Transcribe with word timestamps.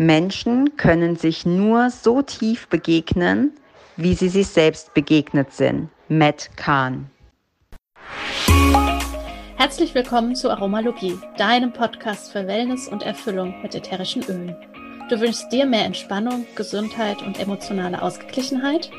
Menschen 0.00 0.78
können 0.78 1.16
sich 1.16 1.44
nur 1.44 1.90
so 1.90 2.22
tief 2.22 2.68
begegnen, 2.68 3.52
wie 3.98 4.14
sie 4.14 4.30
sich 4.30 4.46
selbst 4.46 4.94
begegnet 4.94 5.52
sind. 5.52 5.90
Matt 6.08 6.48
Kahn. 6.56 7.10
Herzlich 9.56 9.94
willkommen 9.94 10.34
zu 10.34 10.48
Aromalogie, 10.48 11.18
deinem 11.36 11.74
Podcast 11.74 12.32
für 12.32 12.46
Wellness 12.46 12.88
und 12.88 13.02
Erfüllung 13.02 13.60
mit 13.60 13.74
ätherischen 13.74 14.22
Ölen. 14.22 14.56
Du 15.10 15.20
wünschst 15.20 15.52
dir 15.52 15.66
mehr 15.66 15.84
Entspannung, 15.84 16.46
Gesundheit 16.54 17.20
und 17.20 17.38
emotionale 17.38 18.00
Ausgeglichenheit? 18.00 18.90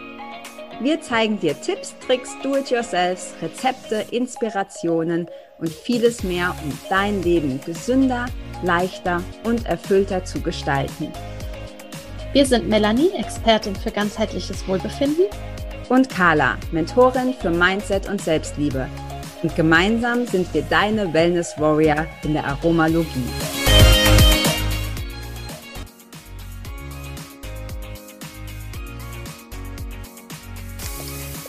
Wir 0.81 1.01
zeigen 1.01 1.39
dir 1.39 1.59
Tipps, 1.59 1.95
Tricks, 2.05 2.29
Do-it-yourselfs, 2.43 3.33
Rezepte, 3.41 4.05
Inspirationen 4.11 5.27
und 5.57 5.69
vieles 5.69 6.21
mehr, 6.21 6.55
um 6.63 6.77
dein 6.89 7.23
Leben 7.23 7.59
gesünder, 7.65 8.27
leichter 8.63 9.21
und 9.43 9.65
erfüllter 9.65 10.23
zu 10.23 10.41
gestalten. 10.41 11.11
Wir 12.33 12.45
sind 12.45 12.69
Melanie, 12.69 13.11
Expertin 13.17 13.75
für 13.75 13.91
ganzheitliches 13.91 14.67
Wohlbefinden. 14.67 15.25
Und 15.89 16.09
Carla, 16.09 16.57
Mentorin 16.71 17.33
für 17.33 17.49
Mindset 17.49 18.07
und 18.07 18.21
Selbstliebe. 18.21 18.87
Und 19.43 19.53
gemeinsam 19.55 20.25
sind 20.25 20.53
wir 20.53 20.61
deine 20.61 21.13
Wellness 21.13 21.55
Warrior 21.57 22.05
in 22.23 22.33
der 22.33 22.45
Aromalogie. 22.45 23.07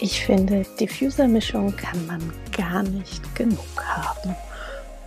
Ich 0.00 0.26
finde, 0.26 0.64
Diffuser-Mischung 0.80 1.76
kann 1.76 2.04
man 2.06 2.32
gar 2.56 2.82
nicht 2.82 3.36
genug 3.36 3.84
haben. 3.84 4.34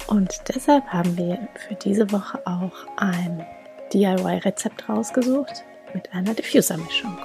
Und 0.07 0.41
deshalb 0.53 0.85
haben 0.87 1.17
wir 1.17 1.47
für 1.67 1.75
diese 1.75 2.11
Woche 2.11 2.39
auch 2.45 2.73
ein 2.97 3.45
DIY-Rezept 3.93 4.87
rausgesucht 4.87 5.63
mit 5.93 6.13
einer 6.13 6.33
Diffuser-Mischung. 6.33 7.17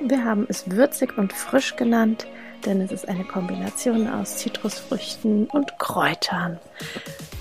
Wir 0.00 0.24
haben 0.24 0.46
es 0.48 0.70
würzig 0.70 1.16
und 1.18 1.32
frisch 1.32 1.76
genannt, 1.76 2.26
denn 2.64 2.80
es 2.80 2.92
ist 2.92 3.08
eine 3.08 3.24
Kombination 3.24 4.08
aus 4.08 4.38
Zitrusfrüchten 4.38 5.46
und 5.46 5.78
Kräutern. 5.78 6.58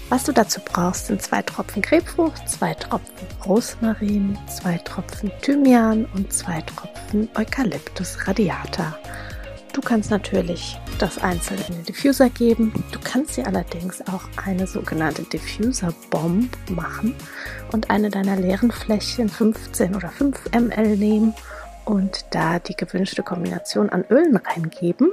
Was 0.09 0.25
du 0.25 0.31
dazu 0.31 0.59
brauchst, 0.63 1.07
sind 1.07 1.21
zwei 1.21 1.41
Tropfen 1.41 1.81
Grapefrucht, 1.81 2.47
zwei 2.47 2.73
Tropfen 2.73 3.27
Rosmarin, 3.45 4.37
zwei 4.47 4.77
Tropfen 4.79 5.31
Thymian 5.41 6.05
und 6.13 6.31
zwei 6.33 6.61
Tropfen 6.61 7.29
Eucalyptus 7.35 8.27
radiata. 8.27 8.97
Du 9.71 9.81
kannst 9.81 10.11
natürlich 10.11 10.77
das 10.99 11.17
einzeln 11.17 11.59
in 11.67 11.75
den 11.75 11.85
Diffuser 11.85 12.29
geben. 12.29 12.71
Du 12.91 12.99
kannst 13.03 13.37
dir 13.37 13.47
allerdings 13.47 14.01
auch 14.07 14.23
eine 14.43 14.67
sogenannte 14.67 15.23
Diffuser 15.23 15.93
Bomb 16.09 16.55
machen 16.69 17.15
und 17.71 17.89
eine 17.89 18.09
deiner 18.09 18.35
leeren 18.35 18.71
Fläschchen 18.71 19.29
15 19.29 19.95
oder 19.95 20.09
5 20.09 20.51
ml 20.51 20.97
nehmen 20.97 21.33
und 21.85 22.25
da 22.31 22.59
die 22.59 22.75
gewünschte 22.75 23.23
Kombination 23.23 23.89
an 23.89 24.05
Ölen 24.09 24.37
reingeben. 24.37 25.11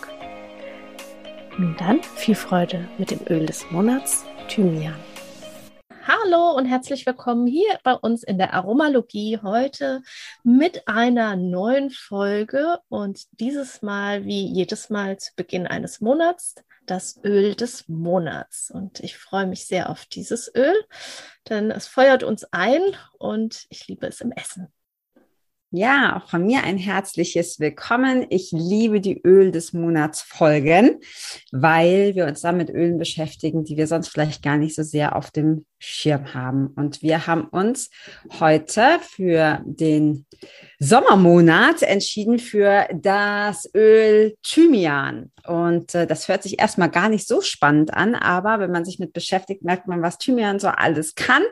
Nun 1.60 1.76
dann 1.78 2.02
viel 2.16 2.34
Freude 2.34 2.88
mit 2.98 3.12
dem 3.12 3.20
Öl 3.30 3.46
des 3.46 3.70
Monats, 3.70 4.26
Thymian. 4.48 4.96
Hallo 6.08 6.52
und 6.56 6.68
herzlich 6.68 7.08
willkommen 7.08 7.48
hier 7.48 7.80
bei 7.84 7.94
uns 7.94 8.22
in 8.22 8.38
der 8.38 8.54
Aromalogie 8.54 9.40
heute 9.42 10.04
mit 10.44 10.88
einer 10.88 11.36
neuen 11.36 11.90
Folge 11.90 12.78
und 12.90 13.24
dieses 13.40 13.82
Mal 13.82 14.24
wie 14.24 14.46
jedes 14.46 14.92
Mal 14.92 15.18
zu 15.18 15.32
Beginn 15.36 15.66
eines 15.66 16.02
Monats 16.02 16.54
das 16.86 17.20
Öl 17.24 17.56
des 17.56 17.88
Monats. 17.88 18.70
Und 18.70 19.00
ich 19.00 19.18
freue 19.18 19.48
mich 19.48 19.66
sehr 19.66 19.90
auf 19.90 20.06
dieses 20.06 20.54
Öl, 20.54 20.76
denn 21.50 21.72
es 21.72 21.88
feuert 21.88 22.22
uns 22.22 22.46
ein 22.52 22.82
und 23.18 23.66
ich 23.70 23.88
liebe 23.88 24.06
es 24.06 24.22
im 24.22 24.32
Essen. 24.32 24.72
Ja, 25.78 26.16
auch 26.16 26.30
von 26.30 26.46
mir 26.46 26.64
ein 26.64 26.78
herzliches 26.78 27.60
Willkommen. 27.60 28.28
Ich 28.30 28.54
liebe 28.54 29.02
die 29.02 29.22
Öl 29.24 29.52
des 29.52 29.74
Monats 29.74 30.22
Folgen, 30.22 31.02
weil 31.52 32.16
wir 32.16 32.28
uns 32.28 32.40
da 32.42 32.54
mit 32.54 32.70
Ölen 32.70 32.98
beschäftigen, 32.98 33.66
die 33.66 33.76
wir 33.76 33.88
sonst 33.88 34.08
vielleicht 34.08 34.42
gar 34.42 34.58
nicht 34.58 34.74
so 34.74 34.84
sehr 34.84 35.18
auf 35.18 35.32
dem 35.32 35.66
Schirm 35.86 36.34
haben. 36.34 36.68
Und 36.68 37.02
wir 37.02 37.28
haben 37.28 37.46
uns 37.46 37.90
heute 38.40 39.00
für 39.02 39.62
den 39.66 40.26
Sommermonat 40.80 41.84
entschieden 41.84 42.40
für 42.40 42.88
das 42.94 43.70
Öl 43.74 44.36
Thymian. 44.44 45.32
Und 45.46 45.96
äh, 45.96 46.08
das 46.08 46.28
hört 46.28 46.44
sich 46.44 46.60
erstmal 46.60 46.90
gar 46.90 47.10
nicht 47.10 47.28
so 47.28 47.42
spannend 47.42 47.94
an, 47.94 48.16
aber 48.16 48.60
wenn 48.60 48.72
man 48.72 48.86
sich 48.86 49.00
mit 49.00 49.14
beschäftigt, 49.14 49.64
merkt 49.64 49.88
man, 49.88 50.02
was 50.02 50.18
Thymian 50.18 50.60
so 50.60 50.68
alles 50.68 51.16
kann. 51.16 51.44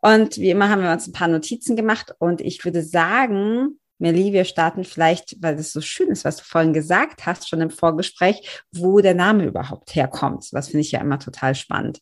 Und 0.00 0.38
wie 0.38 0.50
immer 0.50 0.68
haben 0.68 0.82
wir 0.82 0.90
uns 0.90 1.06
ein 1.06 1.12
paar 1.12 1.28
Notizen 1.28 1.76
gemacht 1.76 2.14
und 2.18 2.40
ich 2.40 2.64
würde 2.64 2.82
sagen, 2.82 3.78
Melly, 3.98 4.32
wir 4.32 4.44
starten 4.44 4.84
vielleicht, 4.84 5.36
weil 5.40 5.54
es 5.58 5.72
so 5.72 5.80
schön 5.80 6.08
ist, 6.08 6.24
was 6.24 6.36
du 6.36 6.44
vorhin 6.44 6.74
gesagt 6.74 7.24
hast, 7.24 7.48
schon 7.48 7.62
im 7.62 7.70
Vorgespräch, 7.70 8.62
wo 8.72 9.00
der 9.00 9.14
Name 9.14 9.44
überhaupt 9.44 9.94
herkommt. 9.94 10.48
Was 10.52 10.68
finde 10.68 10.82
ich 10.82 10.92
ja 10.92 11.00
immer 11.00 11.18
total 11.18 11.54
spannend. 11.54 12.00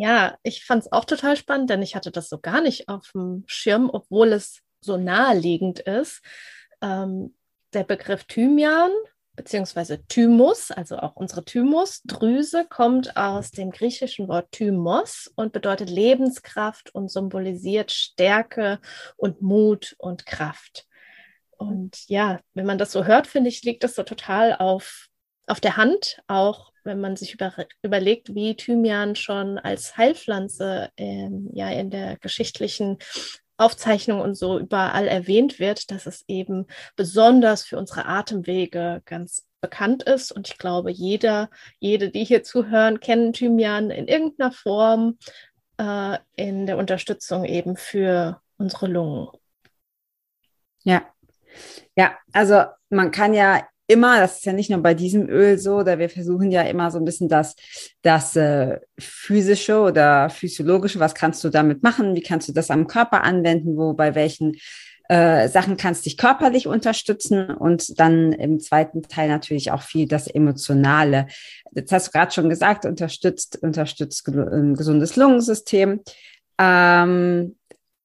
Ja, 0.00 0.38
ich 0.44 0.64
fand 0.64 0.84
es 0.84 0.92
auch 0.92 1.04
total 1.04 1.36
spannend, 1.36 1.70
denn 1.70 1.82
ich 1.82 1.96
hatte 1.96 2.12
das 2.12 2.28
so 2.28 2.38
gar 2.38 2.60
nicht 2.60 2.88
auf 2.88 3.10
dem 3.12 3.42
Schirm, 3.46 3.90
obwohl 3.92 4.32
es 4.32 4.60
so 4.80 4.96
naheliegend 4.96 5.80
ist. 5.80 6.22
Ähm, 6.80 7.34
der 7.72 7.82
Begriff 7.82 8.22
Thymian 8.24 8.92
beziehungsweise 9.34 10.04
Thymus, 10.06 10.70
also 10.72 10.98
auch 10.98 11.14
unsere 11.16 11.44
Thymusdrüse, 11.44 12.66
kommt 12.68 13.16
aus 13.16 13.52
dem 13.52 13.70
griechischen 13.70 14.28
Wort 14.28 14.50
Thymos 14.52 15.32
und 15.36 15.52
bedeutet 15.52 15.90
Lebenskraft 15.90 16.92
und 16.94 17.08
symbolisiert 17.10 17.92
Stärke 17.92 18.80
und 19.16 19.40
Mut 19.40 19.94
und 19.98 20.26
Kraft. 20.26 20.86
Und 21.56 22.08
ja, 22.08 22.40
wenn 22.54 22.66
man 22.66 22.78
das 22.78 22.92
so 22.92 23.04
hört, 23.04 23.26
finde 23.28 23.48
ich, 23.48 23.62
liegt 23.62 23.84
das 23.84 23.94
so 23.94 24.02
total 24.04 24.56
auf, 24.56 25.06
auf 25.46 25.60
der 25.60 25.76
Hand, 25.76 26.20
auch 26.26 26.72
wenn 26.88 27.00
man 27.00 27.14
sich 27.14 27.34
über, 27.34 27.52
überlegt, 27.82 28.34
wie 28.34 28.56
Thymian 28.56 29.14
schon 29.14 29.58
als 29.58 29.96
Heilpflanze 29.96 30.90
ähm, 30.96 31.50
ja 31.52 31.70
in 31.70 31.90
der 31.90 32.16
geschichtlichen 32.16 32.98
Aufzeichnungen 33.58 34.22
und 34.22 34.34
so 34.34 34.58
überall 34.58 35.06
erwähnt 35.06 35.58
wird, 35.58 35.90
dass 35.90 36.06
es 36.06 36.24
eben 36.28 36.66
besonders 36.96 37.64
für 37.64 37.76
unsere 37.76 38.06
Atemwege 38.06 39.02
ganz 39.04 39.46
bekannt 39.60 40.04
ist. 40.04 40.32
Und 40.32 40.48
ich 40.48 40.58
glaube, 40.58 40.90
jeder, 40.90 41.50
jede, 41.78 42.10
die 42.10 42.24
hier 42.24 42.42
zuhören, 42.42 43.00
kennen 43.00 43.32
Thymian 43.32 43.90
in 43.90 44.08
irgendeiner 44.08 44.52
Form 44.52 45.18
äh, 45.76 46.18
in 46.36 46.66
der 46.66 46.78
Unterstützung 46.78 47.44
eben 47.44 47.76
für 47.76 48.40
unsere 48.56 48.86
Lungen. 48.86 49.28
Ja. 50.84 51.06
Ja, 51.96 52.16
also 52.32 52.64
man 52.88 53.10
kann 53.10 53.34
ja 53.34 53.66
immer, 53.88 54.20
das 54.20 54.38
ist 54.38 54.46
ja 54.46 54.52
nicht 54.52 54.70
nur 54.70 54.80
bei 54.80 54.94
diesem 54.94 55.28
Öl 55.28 55.58
so, 55.58 55.82
da 55.82 55.98
wir 55.98 56.10
versuchen 56.10 56.50
ja 56.50 56.62
immer 56.62 56.90
so 56.90 56.98
ein 56.98 57.04
bisschen 57.04 57.28
das, 57.28 57.56
das 58.02 58.36
äh, 58.36 58.78
physische 58.98 59.80
oder 59.80 60.30
physiologische, 60.30 61.00
was 61.00 61.14
kannst 61.14 61.42
du 61.42 61.48
damit 61.48 61.82
machen, 61.82 62.14
wie 62.14 62.22
kannst 62.22 62.48
du 62.48 62.52
das 62.52 62.70
am 62.70 62.86
Körper 62.86 63.24
anwenden, 63.24 63.76
wo 63.76 63.94
bei 63.94 64.14
welchen 64.14 64.56
äh, 65.08 65.48
Sachen 65.48 65.78
kannst 65.78 66.04
dich 66.04 66.18
körperlich 66.18 66.66
unterstützen 66.66 67.50
und 67.50 67.98
dann 67.98 68.32
im 68.32 68.60
zweiten 68.60 69.02
Teil 69.02 69.28
natürlich 69.28 69.70
auch 69.72 69.82
viel 69.82 70.06
das 70.06 70.26
Emotionale. 70.26 71.26
Jetzt 71.74 71.90
hast 71.92 72.08
du 72.08 72.10
gerade 72.12 72.30
schon 72.30 72.50
gesagt, 72.50 72.84
unterstützt, 72.84 73.58
unterstützt 73.62 74.28
ein 74.28 74.74
gesundes 74.74 75.16
Lungensystem. 75.16 76.00
Ähm, 76.58 77.56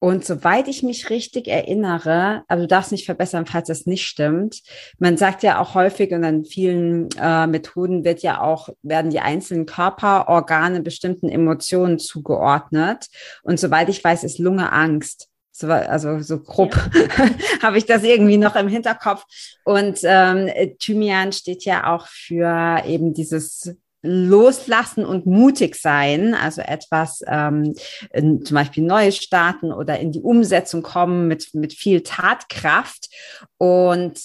und 0.04 0.22
soweit 0.22 0.68
ich 0.68 0.82
mich 0.82 1.08
richtig 1.08 1.48
erinnere, 1.48 2.44
aber 2.48 2.60
du 2.60 2.66
darfst 2.66 2.92
nicht 2.92 3.06
verbessern, 3.06 3.46
falls 3.46 3.68
das 3.68 3.86
nicht 3.86 4.06
stimmt. 4.06 4.60
Man 4.98 5.16
sagt 5.16 5.42
ja 5.42 5.58
auch 5.58 5.74
häufig 5.74 6.12
und 6.12 6.24
an 6.24 6.44
vielen 6.44 7.08
äh, 7.18 7.46
Methoden 7.46 8.04
wird 8.04 8.20
ja 8.20 8.42
auch, 8.42 8.68
werden 8.82 9.10
die 9.10 9.20
einzelnen 9.20 9.64
Körperorgane 9.64 10.82
bestimmten 10.82 11.30
Emotionen 11.30 11.98
zugeordnet. 11.98 13.06
Und 13.44 13.58
soweit 13.58 13.88
ich 13.88 14.04
weiß, 14.04 14.24
ist 14.24 14.38
Lunge 14.38 14.72
Angst. 14.72 15.30
So, 15.52 15.68
also 15.68 16.20
so 16.20 16.38
grob 16.38 16.76
ja. 16.92 17.62
habe 17.62 17.78
ich 17.78 17.86
das 17.86 18.02
irgendwie 18.02 18.36
noch 18.36 18.56
im 18.56 18.68
Hinterkopf. 18.68 19.24
Und 19.64 20.00
ähm, 20.02 20.50
Thymian 20.80 21.32
steht 21.32 21.64
ja 21.64 21.94
auch 21.94 22.08
für 22.08 22.82
eben 22.86 23.14
dieses 23.14 23.74
Loslassen 24.04 25.06
und 25.06 25.24
mutig 25.24 25.76
sein, 25.76 26.34
also 26.34 26.60
etwas 26.60 27.22
ähm, 27.26 27.74
in, 28.12 28.44
zum 28.44 28.54
Beispiel 28.54 28.84
Neues 28.84 29.16
starten 29.16 29.72
oder 29.72 29.98
in 29.98 30.12
die 30.12 30.20
Umsetzung 30.20 30.82
kommen 30.82 31.26
mit, 31.26 31.54
mit 31.54 31.72
viel 31.72 32.02
Tatkraft. 32.02 33.08
Und 33.56 34.20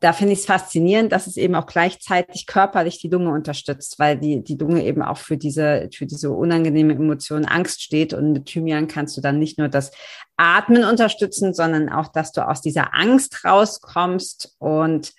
da 0.00 0.12
finde 0.12 0.32
ich 0.32 0.40
es 0.40 0.46
faszinierend, 0.46 1.12
dass 1.12 1.26
es 1.26 1.36
eben 1.36 1.54
auch 1.54 1.66
gleichzeitig 1.66 2.46
körperlich 2.46 3.00
die 3.00 3.08
Lunge 3.08 3.30
unterstützt, 3.30 3.98
weil 3.98 4.18
die, 4.18 4.42
die 4.42 4.56
Lunge 4.56 4.84
eben 4.84 5.02
auch 5.02 5.18
für 5.18 5.36
diese, 5.36 5.88
für 5.92 6.06
diese 6.06 6.30
unangenehme 6.30 6.94
Emotion 6.94 7.44
Angst 7.44 7.82
steht. 7.82 8.14
Und 8.14 8.32
mit 8.32 8.46
Thymian 8.46 8.88
kannst 8.88 9.16
du 9.16 9.20
dann 9.20 9.38
nicht 9.38 9.58
nur 9.58 9.68
das 9.68 9.92
Atmen 10.36 10.84
unterstützen, 10.84 11.54
sondern 11.54 11.88
auch, 11.88 12.08
dass 12.08 12.32
du 12.32 12.46
aus 12.46 12.62
dieser 12.62 12.94
Angst 12.94 13.44
rauskommst 13.44 14.56
und 14.58 15.12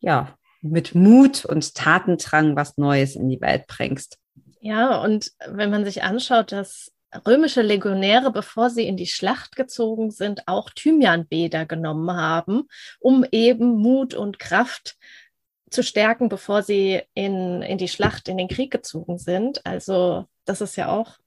ja, 0.00 0.36
mit 0.64 0.94
Mut 0.94 1.44
und 1.44 1.74
Tatendrang 1.74 2.56
was 2.56 2.76
Neues 2.76 3.16
in 3.16 3.28
die 3.28 3.40
Welt 3.40 3.66
bringst. 3.66 4.18
Ja, 4.60 5.02
und 5.02 5.30
wenn 5.46 5.70
man 5.70 5.84
sich 5.84 6.02
anschaut, 6.02 6.50
dass 6.52 6.90
römische 7.26 7.62
Legionäre, 7.62 8.32
bevor 8.32 8.70
sie 8.70 8.86
in 8.86 8.96
die 8.96 9.06
Schlacht 9.06 9.56
gezogen 9.56 10.10
sind, 10.10 10.48
auch 10.48 10.70
Thymianbäder 10.70 11.66
genommen 11.66 12.16
haben, 12.16 12.62
um 12.98 13.24
eben 13.30 13.76
Mut 13.76 14.14
und 14.14 14.38
Kraft 14.38 14.96
zu 15.70 15.82
stärken, 15.82 16.28
bevor 16.28 16.62
sie 16.62 17.02
in, 17.14 17.62
in 17.62 17.78
die 17.78 17.88
Schlacht, 17.88 18.28
in 18.28 18.38
den 18.38 18.48
Krieg 18.48 18.70
gezogen 18.70 19.18
sind. 19.18 19.64
Also 19.66 20.26
das 20.44 20.60
ist 20.60 20.76
ja 20.76 20.88
auch 20.88 21.18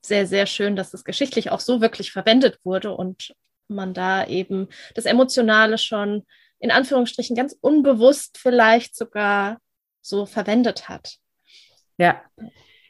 sehr, 0.00 0.26
sehr 0.26 0.46
schön, 0.46 0.76
dass 0.76 0.94
es 0.94 1.04
geschichtlich 1.04 1.50
auch 1.50 1.60
so 1.60 1.80
wirklich 1.80 2.12
verwendet 2.12 2.58
wurde 2.64 2.92
und 2.94 3.34
man 3.68 3.92
da 3.92 4.26
eben 4.26 4.68
das 4.94 5.04
Emotionale 5.04 5.76
schon 5.76 6.24
in 6.58 6.70
Anführungsstrichen 6.70 7.36
ganz 7.36 7.56
unbewusst 7.60 8.38
vielleicht 8.38 8.96
sogar 8.96 9.58
so 10.00 10.26
verwendet 10.26 10.88
hat. 10.88 11.16
Ja, 11.98 12.22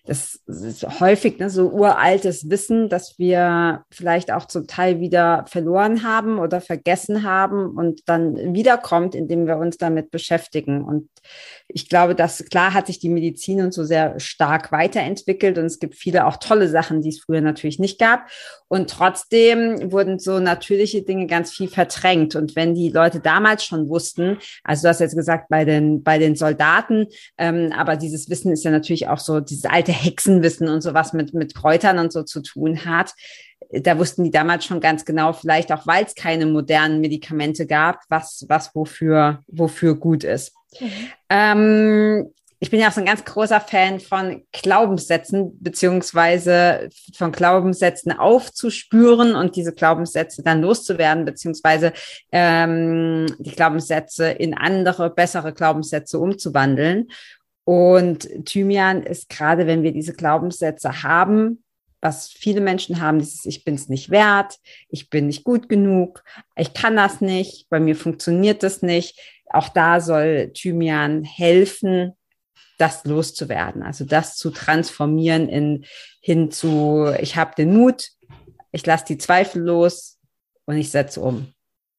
das 0.06 0.36
ist 0.46 1.00
häufig 1.00 1.38
ne, 1.38 1.50
so 1.50 1.68
uraltes 1.68 2.48
Wissen, 2.48 2.88
das 2.88 3.18
wir 3.18 3.84
vielleicht 3.90 4.32
auch 4.32 4.46
zum 4.46 4.68
Teil 4.68 5.00
wieder 5.00 5.44
verloren 5.48 6.04
haben 6.04 6.38
oder 6.38 6.60
vergessen 6.60 7.24
haben 7.24 7.76
und 7.76 8.08
dann 8.08 8.54
wiederkommt, 8.54 9.16
indem 9.16 9.46
wir 9.46 9.56
uns 9.58 9.78
damit 9.78 10.12
beschäftigen. 10.12 10.84
Und 10.84 11.08
ich 11.66 11.88
glaube, 11.88 12.14
dass 12.14 12.44
klar 12.46 12.72
hat 12.72 12.86
sich 12.86 13.00
die 13.00 13.08
Medizin 13.08 13.60
und 13.60 13.74
so 13.74 13.82
sehr 13.82 14.18
stark 14.20 14.70
weiterentwickelt 14.70 15.58
und 15.58 15.66
es 15.66 15.80
gibt 15.80 15.96
viele 15.96 16.26
auch 16.26 16.36
tolle 16.36 16.68
Sachen, 16.68 17.02
die 17.02 17.08
es 17.08 17.20
früher 17.20 17.40
natürlich 17.40 17.80
nicht 17.80 17.98
gab. 17.98 18.28
Und 18.68 18.90
trotzdem 18.90 19.90
wurden 19.90 20.20
so 20.20 20.38
natürliche 20.38 21.02
Dinge 21.02 21.26
ganz 21.26 21.52
viel 21.52 21.68
verdrängt. 21.68 22.36
Und 22.36 22.54
wenn 22.54 22.74
die 22.74 22.90
Leute 22.90 23.20
damals 23.20 23.64
schon 23.64 23.88
wussten, 23.88 24.38
also 24.62 24.82
du 24.82 24.88
hast 24.88 25.00
jetzt 25.00 25.16
gesagt, 25.16 25.48
bei 25.48 25.64
den, 25.64 26.02
bei 26.02 26.18
den 26.18 26.36
Soldaten, 26.36 27.06
ähm, 27.38 27.72
aber 27.76 27.96
dieses 27.96 28.30
Wissen 28.30 28.52
ist 28.52 28.64
ja 28.64 28.70
natürlich 28.70 29.08
auch 29.08 29.18
so 29.18 29.40
dieses 29.40 29.64
alte 29.64 29.95
Hexenwissen 29.96 30.68
und 30.68 30.82
sowas 30.82 31.12
mit, 31.12 31.34
mit 31.34 31.54
Kräutern 31.54 31.98
und 31.98 32.12
so 32.12 32.22
zu 32.22 32.42
tun 32.42 32.84
hat. 32.84 33.12
Da 33.70 33.98
wussten 33.98 34.24
die 34.24 34.30
damals 34.30 34.64
schon 34.64 34.80
ganz 34.80 35.04
genau, 35.04 35.32
vielleicht 35.32 35.72
auch, 35.72 35.86
weil 35.86 36.04
es 36.04 36.14
keine 36.14 36.46
modernen 36.46 37.00
Medikamente 37.00 37.66
gab, 37.66 38.00
was, 38.08 38.44
was 38.48 38.74
wofür, 38.74 39.42
wofür 39.48 39.96
gut 39.96 40.24
ist. 40.24 40.52
Mhm. 40.80 40.90
Ähm, 41.30 42.32
ich 42.58 42.70
bin 42.70 42.80
ja 42.80 42.88
auch 42.88 42.92
so 42.92 43.00
ein 43.00 43.06
ganz 43.06 43.24
großer 43.24 43.60
Fan 43.60 44.00
von 44.00 44.42
Glaubenssätzen, 44.50 45.62
beziehungsweise 45.62 46.88
von 47.14 47.30
Glaubenssätzen 47.30 48.12
aufzuspüren 48.12 49.36
und 49.36 49.56
diese 49.56 49.74
Glaubenssätze 49.74 50.42
dann 50.42 50.62
loszuwerden, 50.62 51.26
beziehungsweise 51.26 51.92
ähm, 52.32 53.26
die 53.38 53.50
Glaubenssätze 53.50 54.30
in 54.30 54.54
andere, 54.54 55.10
bessere 55.10 55.52
Glaubenssätze 55.52 56.18
umzuwandeln. 56.18 57.08
Und 57.66 58.28
Thymian 58.46 59.02
ist 59.02 59.28
gerade, 59.28 59.66
wenn 59.66 59.82
wir 59.82 59.90
diese 59.90 60.14
Glaubenssätze 60.14 61.02
haben, 61.02 61.64
was 62.00 62.28
viele 62.28 62.60
Menschen 62.60 63.00
haben, 63.00 63.18
dieses 63.18 63.44
Ich 63.44 63.64
bin 63.64 63.74
es 63.74 63.88
nicht 63.88 64.10
wert, 64.10 64.58
ich 64.88 65.10
bin 65.10 65.26
nicht 65.26 65.42
gut 65.42 65.68
genug, 65.68 66.22
ich 66.54 66.74
kann 66.74 66.94
das 66.94 67.20
nicht, 67.20 67.68
bei 67.68 67.80
mir 67.80 67.96
funktioniert 67.96 68.62
das 68.62 68.82
nicht. 68.82 69.18
Auch 69.50 69.68
da 69.68 70.00
soll 70.00 70.52
Thymian 70.54 71.24
helfen, 71.24 72.12
das 72.78 73.04
loszuwerden, 73.04 73.82
also 73.82 74.04
das 74.04 74.36
zu 74.36 74.50
transformieren 74.50 75.48
in 75.48 75.86
hin 76.20 76.52
zu, 76.52 77.12
ich 77.20 77.34
habe 77.34 77.56
den 77.56 77.74
Mut, 77.74 78.10
ich 78.70 78.86
lasse 78.86 79.06
die 79.06 79.18
Zweifel 79.18 79.62
los 79.62 80.20
und 80.66 80.76
ich 80.76 80.92
setze 80.92 81.20
um. 81.20 81.52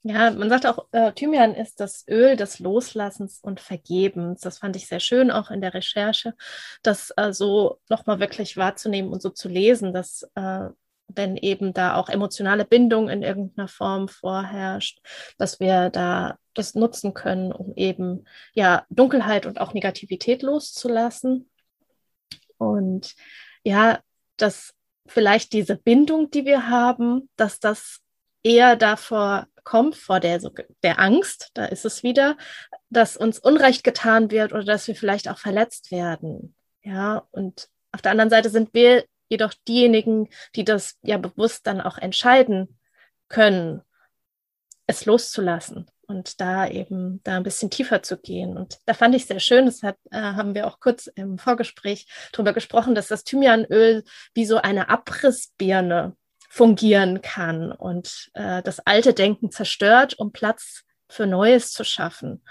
Ja, 0.09 0.31
man 0.31 0.49
sagt 0.49 0.65
auch, 0.65 0.87
äh, 0.93 1.11
Thymian 1.11 1.53
ist 1.53 1.81
das 1.81 2.07
Öl 2.07 2.37
des 2.37 2.59
Loslassens 2.59 3.41
und 3.41 3.59
Vergebens. 3.59 4.39
Das 4.39 4.59
fand 4.59 4.77
ich 4.77 4.87
sehr 4.87 5.01
schön 5.01 5.31
auch 5.31 5.51
in 5.51 5.59
der 5.59 5.73
Recherche, 5.73 6.33
das 6.81 7.11
äh, 7.17 7.33
so 7.33 7.81
nochmal 7.89 8.19
wirklich 8.21 8.55
wahrzunehmen 8.55 9.11
und 9.11 9.21
so 9.21 9.29
zu 9.29 9.49
lesen, 9.49 9.93
dass 9.93 10.23
äh, 10.35 10.69
wenn 11.09 11.35
eben 11.35 11.73
da 11.73 11.95
auch 11.95 12.07
emotionale 12.07 12.63
Bindung 12.63 13.09
in 13.09 13.21
irgendeiner 13.21 13.67
Form 13.67 14.07
vorherrscht, 14.07 15.01
dass 15.37 15.59
wir 15.59 15.89
da 15.89 16.37
das 16.53 16.73
nutzen 16.73 17.13
können, 17.13 17.51
um 17.51 17.73
eben 17.75 18.23
ja 18.53 18.85
Dunkelheit 18.89 19.45
und 19.45 19.59
auch 19.59 19.73
Negativität 19.73 20.41
loszulassen. 20.41 21.49
Und 22.57 23.13
ja, 23.63 23.99
dass 24.37 24.73
vielleicht 25.05 25.51
diese 25.51 25.75
Bindung, 25.75 26.31
die 26.31 26.45
wir 26.45 26.69
haben, 26.69 27.29
dass 27.35 27.59
das 27.59 28.01
eher 28.43 28.75
davor 28.75 29.47
kommt, 29.63 29.95
vor 29.95 30.19
der, 30.19 30.39
der 30.83 30.99
Angst, 30.99 31.51
da 31.53 31.65
ist 31.65 31.85
es 31.85 32.03
wieder, 32.03 32.37
dass 32.89 33.17
uns 33.17 33.39
Unrecht 33.39 33.83
getan 33.83 34.31
wird 34.31 34.53
oder 34.53 34.63
dass 34.63 34.87
wir 34.87 34.95
vielleicht 34.95 35.27
auch 35.29 35.37
verletzt 35.37 35.91
werden. 35.91 36.55
Ja, 36.83 37.27
und 37.31 37.67
auf 37.91 38.01
der 38.01 38.11
anderen 38.11 38.29
Seite 38.29 38.49
sind 38.49 38.73
wir 38.73 39.05
jedoch 39.29 39.53
diejenigen, 39.67 40.29
die 40.55 40.63
das 40.63 40.97
ja 41.01 41.17
bewusst 41.17 41.67
dann 41.67 41.81
auch 41.81 41.97
entscheiden 41.97 42.79
können, 43.27 43.81
es 44.85 45.05
loszulassen 45.05 45.91
und 46.07 46.39
da 46.39 46.67
eben 46.67 47.21
da 47.23 47.35
ein 47.35 47.43
bisschen 47.43 47.69
tiefer 47.69 48.01
zu 48.01 48.17
gehen. 48.17 48.57
Und 48.57 48.77
da 48.85 48.93
fand 48.93 49.15
ich 49.15 49.25
sehr 49.25 49.41
schön, 49.41 49.65
das 49.65 49.83
hat, 49.83 49.97
äh, 50.11 50.17
haben 50.17 50.55
wir 50.55 50.65
auch 50.67 50.79
kurz 50.79 51.07
im 51.07 51.37
Vorgespräch 51.37 52.07
darüber 52.31 52.53
gesprochen, 52.53 52.95
dass 52.95 53.09
das 53.09 53.25
Thymianöl 53.25 54.05
wie 54.33 54.45
so 54.45 54.57
eine 54.57 54.87
Abrissbirne 54.87 56.15
fungieren 56.49 57.21
kann 57.21 57.71
und 57.71 58.29
äh, 58.33 58.61
das 58.63 58.79
alte 58.79 59.13
Denken 59.13 59.51
zerstört, 59.51 60.17
um 60.17 60.31
Platz 60.31 60.83
für 61.09 61.25
Neues 61.25 61.71
zu 61.71 61.83
schaffen. 61.83 62.41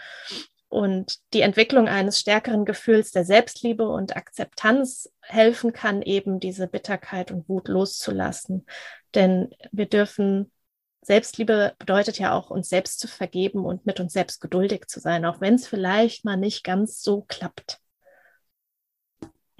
Und 0.69 1.19
die 1.33 1.43
Entwicklung 1.43 1.89
eines 1.89 2.21
stärkeren 2.21 2.65
Gefühls 2.65 3.13
der 3.13 3.25
Selbstliebe 3.25 3.89
und 3.89 4.17
Akzeptanz 4.17 5.11
helfen 5.23 5.73
kann, 5.73 6.03
eben 6.03 6.41
diese 6.41 6.67
Bitterkeit 6.67 7.31
und 7.31 7.49
Wut 7.49 7.69
loszulassen. 7.69 8.67
Denn 9.15 9.51
wir 9.71 9.87
dürfen, 9.87 10.51
Selbstliebe 11.03 11.75
bedeutet 11.79 12.19
ja 12.19 12.35
auch, 12.35 12.51
uns 12.51 12.69
selbst 12.69 12.99
zu 12.99 13.07
vergeben 13.07 13.65
und 13.65 13.87
mit 13.87 14.01
uns 14.01 14.13
selbst 14.13 14.41
geduldig 14.41 14.87
zu 14.89 14.99
sein, 14.99 15.25
auch 15.25 15.41
wenn 15.41 15.55
es 15.55 15.69
vielleicht 15.69 16.25
mal 16.25 16.37
nicht 16.37 16.65
ganz 16.65 17.01
so 17.01 17.23
klappt. 17.23 17.79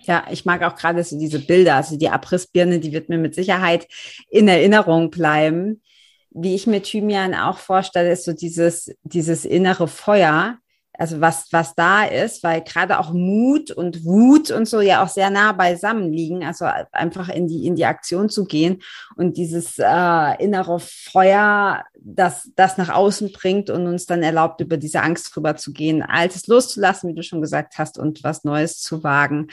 Ja, 0.03 0.27
ich 0.31 0.45
mag 0.45 0.63
auch 0.63 0.77
gerade 0.77 1.03
so 1.03 1.19
diese 1.19 1.39
Bilder, 1.41 1.77
also 1.77 1.97
die 1.97 2.09
Abrissbirne, 2.09 2.79
die 2.81 2.93
wird 2.93 3.09
mir 3.09 3.19
mit 3.19 3.35
Sicherheit 3.35 3.89
in 4.31 4.47
Erinnerung 4.47 5.11
bleiben. 5.11 5.83
Wie 6.31 6.55
ich 6.55 6.67
mir 6.67 6.83
Thymian 6.83 7.35
auch 7.35 7.59
vorstelle, 7.59 8.13
ist 8.13 8.25
so 8.25 8.33
dieses, 8.33 8.95
dieses 9.05 9.45
innere 9.45 9.89
Feuer, 9.89 10.59
also 10.99 11.21
was, 11.21 11.47
was 11.53 11.75
da 11.75 12.05
ist, 12.05 12.43
weil 12.43 12.63
gerade 12.63 12.99
auch 12.99 13.13
Mut 13.13 13.71
und 13.71 14.05
Wut 14.05 14.51
und 14.51 14.67
so 14.69 14.81
ja 14.81 15.03
auch 15.03 15.09
sehr 15.09 15.31
nah 15.31 15.53
beisammen 15.53 16.13
liegen, 16.13 16.45
also 16.45 16.67
einfach 16.93 17.29
in 17.29 17.49
die, 17.49 17.67
in 17.67 17.77
die 17.77 17.85
Aktion 17.85 18.29
zu 18.29 18.45
gehen 18.45 18.83
und 19.17 19.37
dieses 19.37 19.79
äh, 19.79 20.43
innere 20.43 20.81
Feuer, 20.81 21.85
das, 21.95 22.51
das 22.57 22.79
nach 22.79 22.89
außen 22.89 23.33
bringt 23.33 23.71
und 23.71 23.87
uns 23.87 24.07
dann 24.07 24.23
erlaubt, 24.23 24.61
über 24.61 24.77
diese 24.77 25.03
Angst 25.03 25.35
drüber 25.35 25.57
zu 25.57 25.73
gehen, 25.73 26.03
Altes 26.03 26.47
loszulassen, 26.47 27.11
wie 27.11 27.15
du 27.15 27.23
schon 27.23 27.41
gesagt 27.41 27.79
hast, 27.79 27.99
und 27.99 28.25
was 28.25 28.45
Neues 28.45 28.81
zu 28.81 29.03
wagen. 29.03 29.49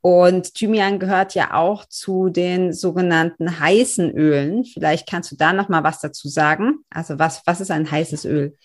Und 0.00 0.54
Thymian 0.54 0.98
gehört 0.98 1.34
ja 1.34 1.54
auch 1.54 1.84
zu 1.86 2.28
den 2.28 2.72
sogenannten 2.72 3.60
heißen 3.60 4.10
Ölen. 4.12 4.64
Vielleicht 4.64 5.08
kannst 5.08 5.32
du 5.32 5.36
da 5.36 5.52
noch 5.52 5.68
mal 5.68 5.84
was 5.84 6.00
dazu 6.00 6.28
sagen. 6.28 6.78
Also 6.90 7.18
was, 7.18 7.42
was 7.46 7.60
ist 7.60 7.70
ein 7.70 7.90
heißes 7.90 8.24
Öl? 8.24 8.56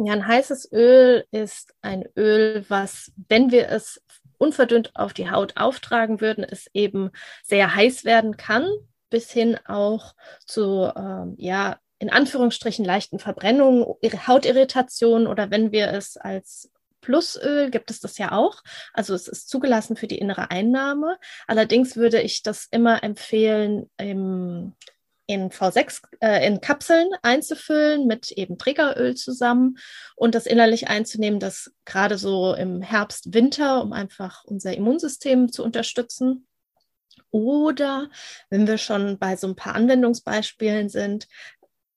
Ja, 0.00 0.12
ein 0.12 0.28
heißes 0.28 0.70
Öl 0.72 1.24
ist 1.32 1.74
ein 1.82 2.04
Öl, 2.16 2.64
was, 2.68 3.10
wenn 3.28 3.50
wir 3.50 3.68
es 3.68 4.00
unverdünnt 4.38 4.94
auf 4.94 5.12
die 5.12 5.28
Haut 5.28 5.56
auftragen 5.56 6.20
würden, 6.20 6.44
es 6.44 6.68
eben 6.72 7.10
sehr 7.42 7.74
heiß 7.74 8.04
werden 8.04 8.36
kann, 8.36 8.70
bis 9.10 9.32
hin 9.32 9.58
auch 9.66 10.14
zu, 10.46 10.92
ähm, 10.96 11.34
ja, 11.36 11.78
in 11.98 12.10
Anführungsstrichen 12.10 12.84
leichten 12.84 13.18
Verbrennungen, 13.18 13.84
Hautirritationen 14.28 15.26
oder 15.26 15.50
wenn 15.50 15.72
wir 15.72 15.88
es 15.88 16.16
als 16.16 16.70
Plusöl 17.00 17.70
gibt 17.70 17.90
es 17.90 17.98
das 17.98 18.18
ja 18.18 18.32
auch. 18.32 18.62
Also 18.92 19.14
es 19.14 19.26
ist 19.26 19.48
zugelassen 19.48 19.96
für 19.96 20.06
die 20.06 20.18
innere 20.18 20.52
Einnahme. 20.52 21.18
Allerdings 21.48 21.96
würde 21.96 22.20
ich 22.20 22.42
das 22.42 22.68
immer 22.70 23.02
empfehlen, 23.02 23.90
im 23.96 24.74
in 25.28 25.50
V6, 25.50 26.00
äh, 26.20 26.46
in 26.46 26.60
Kapseln 26.62 27.10
einzufüllen 27.22 28.06
mit 28.06 28.32
eben 28.32 28.56
Trägeröl 28.56 29.14
zusammen 29.14 29.76
und 30.16 30.34
das 30.34 30.46
innerlich 30.46 30.88
einzunehmen, 30.88 31.38
das 31.38 31.70
gerade 31.84 32.16
so 32.16 32.54
im 32.54 32.80
Herbst, 32.80 33.34
Winter, 33.34 33.82
um 33.82 33.92
einfach 33.92 34.44
unser 34.44 34.74
Immunsystem 34.74 35.52
zu 35.52 35.62
unterstützen. 35.62 36.46
Oder 37.30 38.08
wenn 38.48 38.66
wir 38.66 38.78
schon 38.78 39.18
bei 39.18 39.36
so 39.36 39.46
ein 39.48 39.54
paar 39.54 39.74
Anwendungsbeispielen 39.74 40.88
sind, 40.88 41.28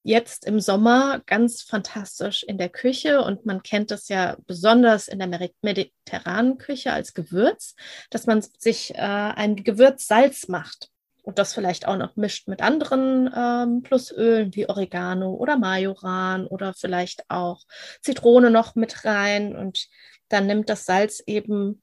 jetzt 0.03 0.45
im 0.45 0.59
Sommer 0.59 1.21
ganz 1.25 1.61
fantastisch 1.61 2.43
in 2.43 2.57
der 2.57 2.69
Küche 2.69 3.23
und 3.23 3.45
man 3.45 3.63
kennt 3.63 3.91
das 3.91 4.09
ja 4.09 4.35
besonders 4.45 5.07
in 5.07 5.19
der 5.19 5.49
mediterranen 5.61 6.57
Küche 6.57 6.91
als 6.91 7.13
Gewürz, 7.13 7.75
dass 8.09 8.25
man 8.25 8.41
sich 8.41 8.93
äh, 8.95 8.97
ein 8.97 9.63
Gewürzsalz 9.63 10.49
macht 10.49 10.90
und 11.23 11.39
das 11.39 11.53
vielleicht 11.53 11.87
auch 11.87 11.97
noch 11.97 12.15
mischt 12.15 12.47
mit 12.47 12.61
anderen 12.61 13.29
ähm, 13.35 13.83
Plusölen 13.83 14.55
wie 14.55 14.67
Oregano 14.67 15.33
oder 15.33 15.57
Majoran 15.57 16.47
oder 16.47 16.73
vielleicht 16.73 17.29
auch 17.29 17.61
Zitrone 18.01 18.49
noch 18.49 18.75
mit 18.75 19.05
rein 19.05 19.55
und 19.55 19.87
dann 20.29 20.47
nimmt 20.47 20.69
das 20.69 20.85
Salz 20.85 21.21
eben 21.25 21.81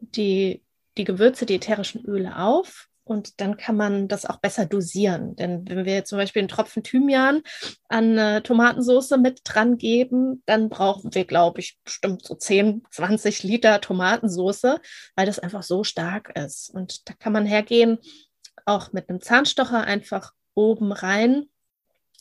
die, 0.00 0.62
die 0.96 1.04
Gewürze, 1.04 1.46
die 1.46 1.56
ätherischen 1.56 2.04
Öle 2.04 2.38
auf 2.38 2.88
und 3.08 3.40
dann 3.40 3.56
kann 3.56 3.76
man 3.76 4.06
das 4.06 4.26
auch 4.26 4.36
besser 4.36 4.66
dosieren. 4.66 5.34
Denn 5.34 5.66
wenn 5.66 5.86
wir 5.86 6.04
zum 6.04 6.18
Beispiel 6.18 6.40
einen 6.40 6.48
Tropfen 6.48 6.82
Thymian 6.82 7.42
an 7.88 8.18
äh, 8.18 8.42
Tomatensauce 8.42 9.16
mit 9.18 9.40
dran 9.44 9.78
geben, 9.78 10.42
dann 10.44 10.68
brauchen 10.68 11.14
wir, 11.14 11.24
glaube 11.24 11.60
ich, 11.60 11.78
bestimmt 11.84 12.24
so 12.24 12.34
10, 12.34 12.82
20 12.90 13.42
Liter 13.44 13.80
Tomatensauce, 13.80 14.78
weil 15.16 15.26
das 15.26 15.38
einfach 15.38 15.62
so 15.62 15.84
stark 15.84 16.36
ist. 16.36 16.68
Und 16.68 17.08
da 17.08 17.14
kann 17.14 17.32
man 17.32 17.46
hergehen, 17.46 17.98
auch 18.68 18.92
mit 18.92 19.08
einem 19.08 19.20
Zahnstocher 19.20 19.82
einfach 19.84 20.32
oben 20.54 20.92
rein 20.92 21.48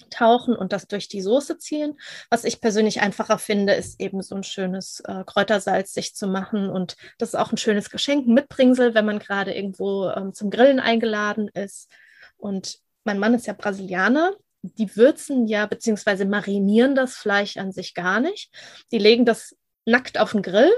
tauchen 0.09 0.55
und 0.55 0.73
das 0.73 0.87
durch 0.87 1.07
die 1.07 1.21
Soße 1.21 1.57
ziehen. 1.57 1.99
Was 2.29 2.43
ich 2.43 2.61
persönlich 2.61 3.01
einfacher 3.01 3.37
finde, 3.39 3.73
ist 3.73 3.99
eben 3.99 4.21
so 4.21 4.35
ein 4.35 4.43
schönes 4.43 5.01
äh, 5.01 5.23
Kräutersalz 5.25 5.93
sich 5.93 6.15
zu 6.15 6.27
machen. 6.27 6.69
Und 6.69 6.95
das 7.17 7.29
ist 7.29 7.35
auch 7.35 7.51
ein 7.51 7.57
schönes 7.57 7.89
Geschenk, 7.89 8.27
ein 8.27 8.33
Mitbringsel, 8.33 8.93
wenn 8.93 9.05
man 9.05 9.19
gerade 9.19 9.53
irgendwo 9.53 10.09
ähm, 10.09 10.33
zum 10.33 10.49
Grillen 10.49 10.79
eingeladen 10.79 11.49
ist. 11.49 11.89
Und 12.37 12.79
mein 13.03 13.19
Mann 13.19 13.33
ist 13.33 13.47
ja 13.47 13.53
Brasilianer. 13.53 14.33
Die 14.61 14.95
würzen 14.95 15.47
ja 15.47 15.65
beziehungsweise 15.65 16.25
marinieren 16.25 16.95
das 16.95 17.15
Fleisch 17.15 17.57
an 17.57 17.71
sich 17.71 17.93
gar 17.93 18.19
nicht. 18.19 18.51
Die 18.91 18.99
legen 18.99 19.25
das 19.25 19.55
nackt 19.85 20.19
auf 20.19 20.33
den 20.33 20.41
Grill 20.41 20.71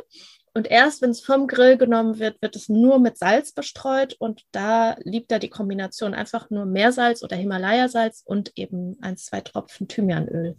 und 0.54 0.68
erst 0.70 1.02
wenn 1.02 1.12
es 1.12 1.22
vom 1.22 1.48
Grill 1.48 1.78
genommen 1.78 2.20
wird, 2.20 2.42
wird 2.42 2.56
es 2.56 2.70
nur 2.70 3.00
mit 3.00 3.18
Salz 3.18 3.52
bestreut 3.52 4.16
und 4.20 4.44
da 4.52 4.96
liegt 5.04 5.32
da 5.32 5.40
die 5.40 5.50
Kombination 5.50 6.14
einfach 6.14 6.50
nur 6.50 6.66
Meersalz 6.66 7.24
oder 7.24 7.36
Himalaya-Salz 7.36 8.24
und 8.26 8.52
eben 8.56 8.98
ein, 9.02 9.18
zwei 9.18 9.42
Tropfen 9.42 9.88
Thymianöl. 9.88 10.56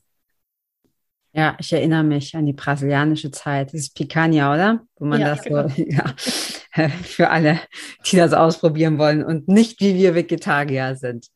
Ja, 1.33 1.57
ich 1.61 1.73
erinnere 1.73 2.03
mich 2.03 2.35
an 2.35 2.47
die 2.47 2.53
brasilianische 2.53 3.31
Zeit. 3.31 3.69
Das 3.69 3.81
ist 3.81 3.95
Picanha, 3.95 4.53
oder? 4.53 4.81
Wo 4.97 5.05
man 5.05 5.21
ja, 5.21 5.29
das 5.29 5.43
genau. 5.43 5.69
so, 5.69 5.83
ja, 5.87 6.05
für 7.03 7.31
alle, 7.31 7.61
die 8.07 8.17
das 8.17 8.33
ausprobieren 8.33 8.99
wollen 8.99 9.25
und 9.25 9.49
nicht 9.49 9.81
wie 9.81 9.95
wir 9.95 10.15
Vegetarier 10.15 10.97
sind. 10.97 11.29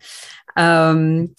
Ähm, 0.56 1.34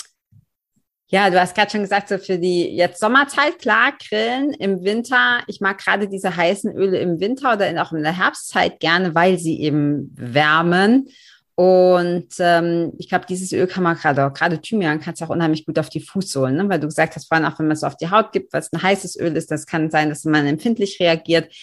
ja, 1.08 1.30
du 1.30 1.40
hast 1.40 1.56
gerade 1.56 1.70
schon 1.70 1.82
gesagt, 1.82 2.10
so 2.10 2.18
für 2.18 2.40
die 2.40 2.76
jetzt 2.76 3.00
Sommerzeit, 3.00 3.60
klar, 3.60 3.94
Grillen 4.00 4.54
im 4.54 4.84
Winter. 4.84 5.40
Ich 5.48 5.62
mag 5.62 5.78
gerade 5.78 6.08
diese 6.08 6.36
heißen 6.36 6.76
Öle 6.76 6.98
im 7.00 7.20
Winter 7.20 7.54
oder 7.54 7.82
auch 7.82 7.94
in 7.94 8.02
der 8.02 8.18
Herbstzeit 8.18 8.80
gerne, 8.80 9.14
weil 9.14 9.38
sie 9.38 9.62
eben 9.62 10.12
wärmen. 10.16 11.10
Und 11.54 12.34
ähm, 12.40 12.92
ich 12.98 13.08
glaube, 13.08 13.26
dieses 13.30 13.54
Öl 13.54 13.68
kann 13.68 13.84
man 13.84 13.96
gerade, 13.96 14.30
gerade 14.34 14.60
Thymian 14.60 15.00
kannst 15.00 15.22
du 15.22 15.26
auch 15.26 15.30
unheimlich 15.30 15.66
gut 15.66 15.80
auf 15.80 15.90
die 15.90 16.02
Fußsohlen, 16.02 16.56
ne? 16.56 16.68
weil 16.68 16.80
du 16.80 16.88
gesagt 16.88 17.16
hast 17.16 17.30
vorhin 17.30 17.46
auch, 17.46 17.58
wenn 17.60 17.68
man 17.68 17.78
es 17.78 17.84
auf 17.84 17.96
die 17.96 18.10
Haut 18.10 18.34
gibt, 18.34 18.52
was 18.52 18.74
ein 18.74 18.82
heißes 18.82 19.18
Öl 19.18 19.38
ist, 19.38 19.52
das 19.52 19.66
kann 19.66 19.90
sein, 19.90 20.10
dass 20.10 20.26
man 20.26 20.46
empfindlich 20.48 21.00
reagiert. 21.00 21.54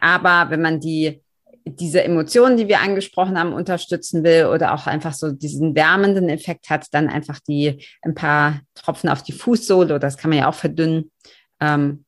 Aber 0.00 0.50
wenn 0.50 0.62
man 0.62 0.80
die 0.80 1.22
diese 1.66 2.04
Emotionen, 2.04 2.56
die 2.56 2.68
wir 2.68 2.80
angesprochen 2.80 3.38
haben, 3.38 3.52
unterstützen 3.52 4.22
will 4.22 4.46
oder 4.46 4.72
auch 4.72 4.86
einfach 4.86 5.12
so 5.12 5.32
diesen 5.32 5.74
wärmenden 5.74 6.28
Effekt 6.28 6.70
hat, 6.70 6.86
dann 6.92 7.08
einfach 7.08 7.40
die 7.40 7.84
ein 8.02 8.14
paar 8.14 8.60
Tropfen 8.74 9.10
auf 9.10 9.22
die 9.22 9.32
Fußsohle 9.32 9.86
oder 9.86 9.98
das 9.98 10.16
kann 10.16 10.30
man 10.30 10.38
ja 10.38 10.48
auch 10.48 10.54
verdünnen. 10.54 11.10
Ähm, 11.60 12.04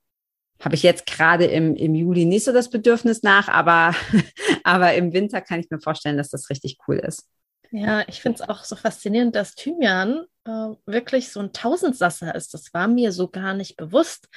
habe 0.60 0.74
ich 0.74 0.82
jetzt 0.82 1.06
gerade 1.06 1.44
im, 1.44 1.74
im 1.76 1.94
Juli 1.94 2.24
nicht 2.24 2.44
so 2.44 2.52
das 2.52 2.70
Bedürfnis 2.70 3.22
nach, 3.22 3.48
aber, 3.48 3.94
aber 4.64 4.94
im 4.94 5.12
Winter 5.12 5.40
kann 5.40 5.60
ich 5.60 5.70
mir 5.70 5.80
vorstellen, 5.80 6.16
dass 6.16 6.30
das 6.30 6.50
richtig 6.50 6.78
cool 6.86 6.96
ist. 6.96 7.26
Ja, 7.70 8.02
ich 8.08 8.22
finde 8.22 8.42
es 8.42 8.48
auch 8.48 8.64
so 8.64 8.76
faszinierend, 8.76 9.36
dass 9.36 9.54
Thymian 9.54 10.24
äh, 10.44 10.50
wirklich 10.86 11.30
so 11.30 11.40
ein 11.40 11.52
Tausendsasser 11.52 12.34
ist. 12.34 12.54
Das 12.54 12.72
war 12.72 12.88
mir 12.88 13.12
so 13.12 13.28
gar 13.28 13.54
nicht 13.54 13.76
bewusst. 13.76 14.28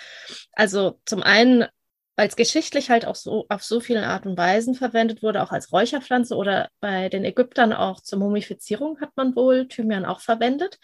Also 0.52 1.00
zum 1.06 1.24
einen 1.24 1.66
weil 2.16 2.28
es 2.28 2.36
geschichtlich 2.36 2.90
halt 2.90 3.06
auch 3.06 3.16
so 3.16 3.46
auf 3.50 3.64
so 3.64 3.80
vielen 3.80 4.04
Art 4.04 4.26
und 4.26 4.38
Weisen 4.38 4.76
verwendet 4.76 5.24
wurde, 5.24 5.42
auch 5.42 5.52
als 5.52 5.72
Räucherpflanze 5.72 6.36
oder 6.36 6.70
bei 6.80 7.10
den 7.10 7.26
Ägyptern 7.26 7.74
auch 7.74 8.02
zur 8.02 8.20
Mumifizierung 8.20 9.00
hat 9.02 9.12
man 9.16 9.36
wohl 9.36 9.68
Thymian 9.68 10.06
auch 10.06 10.20
verwendet. 10.20 10.78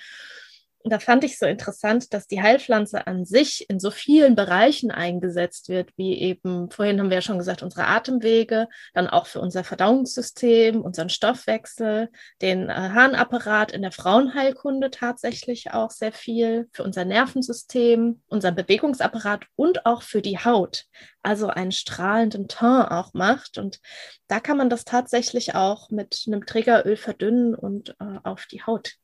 Und 0.84 0.94
da 0.94 1.00
fand 1.00 1.24
ich 1.24 1.38
so 1.38 1.46
interessant, 1.46 2.14
dass 2.14 2.28
die 2.28 2.42
Heilpflanze 2.42 3.08
an 3.08 3.26
sich 3.26 3.70
in 3.70 3.80
so 3.80 3.92
vielen 3.92 4.36
Bereichen 4.36 4.92
eingesetzt 4.92 5.70
wird, 5.70 5.92
wie 5.98 6.18
eben, 6.18 6.70
vorhin 6.72 7.00
haben 7.00 7.10
wir 7.10 7.18
ja 7.18 7.22
schon 7.22 7.40
gesagt, 7.40 7.64
unsere 7.64 7.88
Atemwege, 7.88 8.68
dann 8.94 9.08
auch 9.08 9.26
für 9.28 9.42
unser 9.42 9.64
Verdauungssystem, 9.64 10.82
unseren 10.82 11.10
Stoffwechsel, 11.10 12.10
den 12.42 12.70
äh, 12.70 12.74
Harnapparat 12.74 13.72
in 13.72 13.82
der 13.82 13.92
Frauenheilkunde 13.92 14.92
tatsächlich 14.92 15.72
auch 15.74 15.92
sehr 15.92 16.12
viel, 16.12 16.70
für 16.72 16.84
unser 16.84 17.06
Nervensystem, 17.06 18.22
unseren 18.28 18.56
Bewegungsapparat 18.56 19.46
und 19.56 19.86
auch 19.86 20.04
für 20.04 20.22
die 20.22 20.40
Haut, 20.40 20.86
also 21.22 21.48
einen 21.48 21.72
strahlenden 21.72 22.48
Teint 22.48 22.58
auch 22.68 23.14
macht. 23.14 23.58
Und 23.58 23.80
da 24.28 24.40
kann 24.40 24.58
man 24.58 24.70
das 24.70 24.86
tatsächlich 24.86 25.56
auch 25.56 25.90
mit 25.90 26.24
einem 26.28 26.46
Trägeröl 26.46 26.98
verdünnen 26.98 27.56
und 27.56 27.96
äh, 28.00 28.20
auf 28.24 28.46
die 28.46 28.64
Haut 28.64 28.98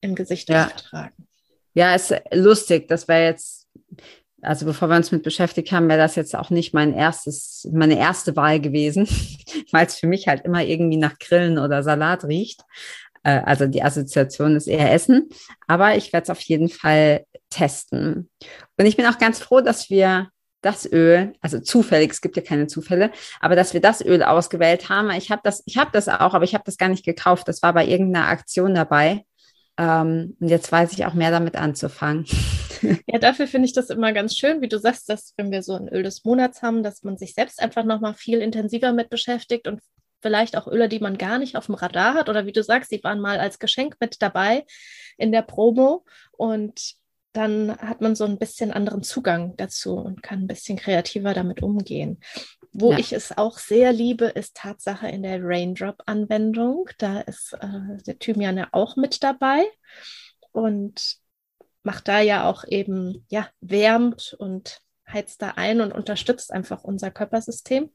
im 0.00 0.14
Gesicht 0.14 0.48
ja. 0.48 0.66
tragen. 0.66 1.26
Ja, 1.74 1.94
ist 1.94 2.14
lustig. 2.32 2.88
Das 2.88 3.06
wäre 3.06 3.24
jetzt, 3.24 3.66
also 4.40 4.64
bevor 4.64 4.88
wir 4.88 4.96
uns 4.96 5.12
mit 5.12 5.22
beschäftigt 5.22 5.72
haben, 5.72 5.88
wäre 5.88 5.98
das 5.98 6.16
jetzt 6.16 6.34
auch 6.34 6.50
nicht 6.50 6.72
mein 6.72 6.94
erstes, 6.94 7.68
meine 7.72 7.98
erste 7.98 8.34
Wahl 8.36 8.60
gewesen, 8.60 9.06
weil 9.72 9.86
es 9.86 9.96
für 9.96 10.06
mich 10.06 10.28
halt 10.28 10.44
immer 10.44 10.64
irgendwie 10.64 10.96
nach 10.96 11.18
Grillen 11.18 11.58
oder 11.58 11.82
Salat 11.82 12.24
riecht. 12.24 12.62
Äh, 13.22 13.42
also 13.44 13.66
die 13.66 13.82
Assoziation 13.82 14.56
ist 14.56 14.68
eher 14.68 14.92
Essen. 14.92 15.28
Aber 15.66 15.96
ich 15.96 16.12
werde 16.12 16.24
es 16.24 16.30
auf 16.30 16.40
jeden 16.40 16.68
Fall 16.68 17.26
testen. 17.50 18.30
Und 18.78 18.86
ich 18.86 18.96
bin 18.96 19.06
auch 19.06 19.18
ganz 19.18 19.40
froh, 19.40 19.60
dass 19.60 19.90
wir 19.90 20.30
das 20.62 20.90
Öl, 20.90 21.34
also 21.40 21.60
zufällig, 21.60 22.10
es 22.10 22.20
gibt 22.20 22.36
ja 22.36 22.42
keine 22.42 22.66
Zufälle, 22.66 23.12
aber 23.40 23.54
dass 23.54 23.72
wir 23.72 23.80
das 23.80 24.04
Öl 24.04 24.22
ausgewählt 24.22 24.88
haben. 24.88 25.10
Ich 25.10 25.30
habe 25.30 25.42
das, 25.44 25.62
ich 25.66 25.76
habe 25.76 25.90
das 25.92 26.08
auch, 26.08 26.34
aber 26.34 26.44
ich 26.44 26.54
habe 26.54 26.64
das 26.64 26.76
gar 26.76 26.88
nicht 26.88 27.04
gekauft. 27.04 27.46
Das 27.48 27.62
war 27.62 27.72
bei 27.72 27.86
irgendeiner 27.86 28.28
Aktion 28.28 28.74
dabei. 28.74 29.24
Ähm, 29.78 30.36
und 30.40 30.48
jetzt 30.48 30.70
weiß 30.72 30.92
ich 30.92 31.04
auch 31.04 31.14
mehr 31.14 31.30
damit 31.30 31.56
anzufangen. 31.56 32.26
Ja, 33.06 33.18
dafür 33.18 33.46
finde 33.46 33.64
ich 33.64 33.72
das 33.72 33.88
immer 33.88 34.12
ganz 34.12 34.36
schön, 34.36 34.60
wie 34.60 34.68
du 34.68 34.78
sagst, 34.78 35.08
dass 35.08 35.32
wenn 35.38 35.50
wir 35.50 35.62
so 35.62 35.72
ein 35.72 35.88
Öl 35.88 36.02
des 36.02 36.26
Monats 36.26 36.60
haben, 36.60 36.82
dass 36.82 37.02
man 37.02 37.16
sich 37.16 37.32
selbst 37.32 37.60
einfach 37.60 37.84
nochmal 37.84 38.12
viel 38.12 38.42
intensiver 38.42 38.92
mit 38.92 39.08
beschäftigt 39.08 39.66
und 39.66 39.80
vielleicht 40.20 40.56
auch 40.58 40.66
Öle, 40.66 40.90
die 40.90 41.00
man 41.00 41.16
gar 41.16 41.38
nicht 41.38 41.56
auf 41.56 41.66
dem 41.66 41.74
Radar 41.74 42.12
hat 42.12 42.28
oder 42.28 42.44
wie 42.44 42.52
du 42.52 42.62
sagst, 42.62 42.92
die 42.92 43.02
waren 43.02 43.18
mal 43.18 43.38
als 43.38 43.58
Geschenk 43.58 43.96
mit 43.98 44.20
dabei 44.20 44.66
in 45.16 45.32
der 45.32 45.40
Promo 45.40 46.04
und 46.32 46.96
dann 47.32 47.76
hat 47.78 48.00
man 48.00 48.14
so 48.14 48.24
ein 48.24 48.38
bisschen 48.38 48.72
anderen 48.72 49.02
Zugang 49.02 49.56
dazu 49.56 49.96
und 49.96 50.22
kann 50.22 50.40
ein 50.40 50.46
bisschen 50.46 50.78
kreativer 50.78 51.34
damit 51.34 51.62
umgehen. 51.62 52.18
Wo 52.72 52.92
ja. 52.92 52.98
ich 52.98 53.12
es 53.12 53.36
auch 53.36 53.58
sehr 53.58 53.92
liebe, 53.92 54.26
ist 54.26 54.56
Tatsache 54.56 55.08
in 55.08 55.22
der 55.22 55.40
Raindrop-Anwendung. 55.42 56.88
Da 56.98 57.20
ist 57.20 57.54
äh, 57.54 58.02
der 58.06 58.18
Thymian 58.18 58.58
ja 58.58 58.68
auch 58.72 58.96
mit 58.96 59.22
dabei 59.22 59.64
und 60.52 61.16
macht 61.82 62.08
da 62.08 62.20
ja 62.20 62.48
auch 62.48 62.64
eben, 62.66 63.24
ja, 63.28 63.48
wärmt 63.60 64.34
und 64.38 64.80
heizt 65.08 65.42
da 65.42 65.50
ein 65.56 65.80
und 65.80 65.92
unterstützt 65.92 66.52
einfach 66.52 66.82
unser 66.82 67.10
Körpersystem 67.10 67.90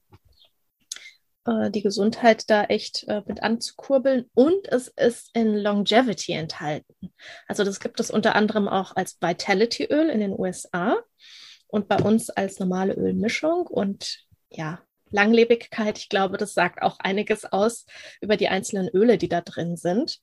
äh, 1.45 1.71
die 1.71 1.81
Gesundheit 1.81 2.49
da 2.49 2.63
echt 2.65 3.05
äh, 3.07 3.21
mit 3.25 3.43
anzukurbeln. 3.43 4.29
Und 4.33 4.67
es 4.67 4.87
ist 4.87 5.29
in 5.33 5.57
Longevity 5.57 6.33
enthalten. 6.33 7.13
Also 7.47 7.63
das 7.63 7.79
gibt 7.79 7.99
es 7.99 8.11
unter 8.11 8.35
anderem 8.35 8.67
auch 8.67 8.95
als 8.95 9.17
Vitality-Öl 9.21 10.09
in 10.09 10.19
den 10.19 10.37
USA 10.37 10.97
und 11.67 11.87
bei 11.87 11.97
uns 11.97 12.29
als 12.29 12.59
normale 12.59 12.93
Ölmischung. 12.93 13.67
Und 13.67 14.25
ja, 14.51 14.79
Langlebigkeit, 15.09 15.97
ich 15.97 16.09
glaube, 16.09 16.37
das 16.37 16.53
sagt 16.53 16.81
auch 16.81 16.99
einiges 16.99 17.45
aus 17.45 17.85
über 18.21 18.37
die 18.37 18.47
einzelnen 18.47 18.87
Öle, 18.89 19.17
die 19.17 19.29
da 19.29 19.41
drin 19.41 19.75
sind. 19.75 20.21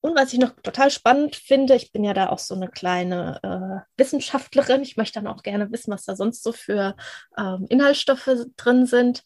Und 0.00 0.16
was 0.16 0.32
ich 0.32 0.38
noch 0.38 0.54
total 0.62 0.90
spannend 0.90 1.34
finde, 1.34 1.74
ich 1.74 1.90
bin 1.90 2.04
ja 2.04 2.14
da 2.14 2.28
auch 2.28 2.38
so 2.38 2.54
eine 2.54 2.68
kleine 2.68 3.40
äh, 3.42 4.00
Wissenschaftlerin. 4.00 4.82
Ich 4.82 4.96
möchte 4.96 5.20
dann 5.20 5.26
auch 5.26 5.42
gerne 5.42 5.72
wissen, 5.72 5.90
was 5.90 6.04
da 6.04 6.14
sonst 6.14 6.44
so 6.44 6.52
für 6.52 6.94
ähm, 7.36 7.66
Inhaltsstoffe 7.68 8.30
drin 8.56 8.86
sind. 8.86 9.24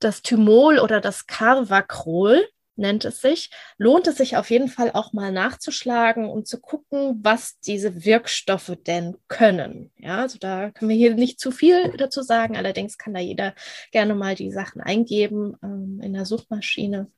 Das 0.00 0.22
Thymol 0.22 0.78
oder 0.80 1.00
das 1.00 1.26
Carvacrol, 1.26 2.44
nennt 2.76 3.04
es 3.04 3.20
sich, 3.20 3.50
lohnt 3.78 4.06
es 4.06 4.16
sich 4.16 4.36
auf 4.36 4.50
jeden 4.50 4.68
Fall 4.68 4.90
auch 4.92 5.12
mal 5.12 5.32
nachzuschlagen, 5.32 6.26
um 6.26 6.44
zu 6.44 6.60
gucken, 6.60 7.18
was 7.22 7.58
diese 7.60 8.04
Wirkstoffe 8.04 8.76
denn 8.86 9.16
können. 9.28 9.90
Ja, 9.98 10.18
also 10.18 10.38
da 10.38 10.70
können 10.70 10.90
wir 10.90 10.96
hier 10.96 11.14
nicht 11.14 11.40
zu 11.40 11.50
viel 11.50 11.96
dazu 11.96 12.22
sagen. 12.22 12.56
Allerdings 12.56 12.98
kann 12.98 13.14
da 13.14 13.20
jeder 13.20 13.54
gerne 13.92 14.14
mal 14.14 14.34
die 14.34 14.52
Sachen 14.52 14.80
eingeben 14.80 15.56
ähm, 15.62 16.00
in 16.02 16.12
der 16.12 16.26
Suchmaschine 16.26 17.10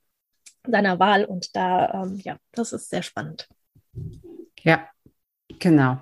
seiner 0.67 0.99
Wahl 0.99 1.25
und 1.25 1.55
da, 1.55 2.03
ähm, 2.03 2.19
ja, 2.23 2.37
das 2.51 2.73
ist 2.73 2.89
sehr 2.89 3.03
spannend. 3.03 3.47
Ja, 4.63 4.87
Genau. 5.57 5.97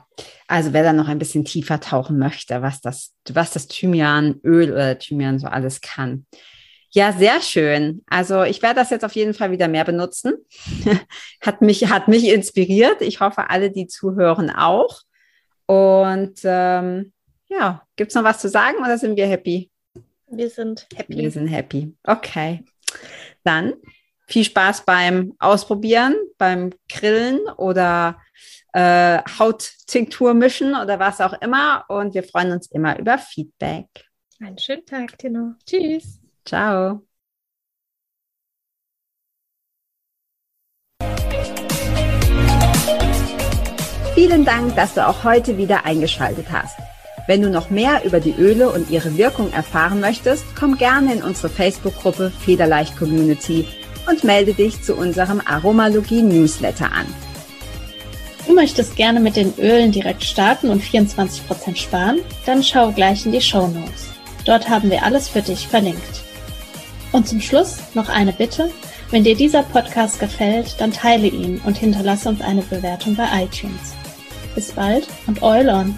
Also 0.47 0.73
wer 0.73 0.83
da 0.83 0.93
noch 0.93 1.07
ein 1.07 1.19
bisschen 1.19 1.45
tiefer 1.45 1.79
tauchen 1.79 2.19
möchte, 2.19 2.61
was 2.61 2.81
das, 2.81 3.13
was 3.31 3.51
das 3.51 3.67
Thymianöl 3.67 4.71
oder 4.71 4.99
Thymian 4.99 5.39
so 5.39 5.47
alles 5.47 5.81
kann. 5.81 6.25
Ja, 6.97 7.11
sehr 7.11 7.41
schön. 7.41 8.01
Also 8.07 8.41
ich 8.41 8.63
werde 8.63 8.79
das 8.79 8.89
jetzt 8.89 9.05
auf 9.05 9.13
jeden 9.13 9.35
Fall 9.35 9.51
wieder 9.51 9.67
mehr 9.67 9.85
benutzen. 9.85 10.33
hat 11.41 11.61
mich, 11.61 11.87
hat 11.91 12.07
mich 12.07 12.27
inspiriert. 12.27 13.03
Ich 13.03 13.19
hoffe, 13.19 13.51
alle, 13.51 13.69
die 13.69 13.85
zuhören, 13.85 14.49
auch. 14.49 15.01
Und 15.67 16.39
ähm, 16.43 17.13
ja, 17.49 17.83
gibt 17.97 18.09
es 18.09 18.15
noch 18.15 18.23
was 18.23 18.39
zu 18.39 18.49
sagen 18.49 18.79
oder 18.79 18.97
sind 18.97 19.15
wir 19.15 19.27
happy? 19.27 19.69
Wir 20.25 20.49
sind 20.49 20.87
happy. 20.95 21.17
Wir 21.17 21.29
sind 21.29 21.45
happy. 21.49 21.95
Okay. 22.01 22.63
Dann 23.43 23.75
viel 24.25 24.45
Spaß 24.45 24.83
beim 24.83 25.35
Ausprobieren, 25.37 26.15
beim 26.39 26.71
Grillen 26.89 27.41
oder 27.57 28.19
äh, 28.73 29.19
Hauttinktur 29.37 30.33
mischen 30.33 30.75
oder 30.75 30.97
was 30.97 31.21
auch 31.21 31.39
immer. 31.43 31.85
Und 31.89 32.15
wir 32.15 32.23
freuen 32.23 32.53
uns 32.53 32.71
immer 32.71 32.97
über 32.97 33.19
Feedback. 33.19 33.85
Einen 34.39 34.57
schönen 34.57 34.83
Tag, 34.87 35.15
Tino. 35.19 35.53
Tschüss. 35.63 36.21
Ciao. 36.47 37.01
Vielen 44.15 44.45
Dank, 44.45 44.75
dass 44.75 44.93
du 44.93 45.05
auch 45.05 45.23
heute 45.25 45.57
wieder 45.57 45.85
eingeschaltet 45.85 46.47
hast. 46.51 46.77
Wenn 47.27 47.41
du 47.41 47.49
noch 47.49 47.69
mehr 47.69 48.05
über 48.05 48.21
die 48.21 48.31
Öle 48.31 48.69
und 48.69 48.89
ihre 48.89 49.17
Wirkung 49.17 49.51
erfahren 49.51 49.99
möchtest, 49.99 50.45
komm 50.57 50.77
gerne 50.77 51.13
in 51.13 51.21
unsere 51.21 51.49
Facebook-Gruppe 51.49 52.31
Federleicht 52.31 52.97
Community 52.97 53.67
und 54.09 54.23
melde 54.23 54.53
dich 54.53 54.81
zu 54.81 54.95
unserem 54.95 55.41
Aromalogie-Newsletter 55.45 56.85
an. 56.93 57.07
Du 58.47 58.53
möchtest 58.55 58.95
gerne 58.95 59.19
mit 59.19 59.35
den 59.35 59.53
Ölen 59.59 59.91
direkt 59.91 60.23
starten 60.23 60.69
und 60.69 60.81
24% 60.81 61.75
sparen? 61.75 62.19
Dann 62.45 62.63
schau 62.63 62.93
gleich 62.93 63.25
in 63.25 63.33
die 63.33 63.41
Show 63.41 63.67
Notes. 63.67 64.07
Dort 64.45 64.69
haben 64.69 64.89
wir 64.89 65.03
alles 65.03 65.27
für 65.27 65.41
dich 65.41 65.67
verlinkt. 65.67 66.26
Und 67.11 67.27
zum 67.27 67.41
Schluss 67.41 67.77
noch 67.93 68.09
eine 68.09 68.33
Bitte. 68.33 68.69
Wenn 69.09 69.23
dir 69.23 69.35
dieser 69.35 69.63
Podcast 69.63 70.19
gefällt, 70.19 70.75
dann 70.79 70.91
teile 70.91 71.27
ihn 71.27 71.61
und 71.65 71.77
hinterlasse 71.77 72.29
uns 72.29 72.41
eine 72.41 72.61
Bewertung 72.61 73.15
bei 73.15 73.43
iTunes. 73.43 73.93
Bis 74.53 74.71
bald 74.71 75.07
und 75.27 75.41
Eulon! 75.41 75.95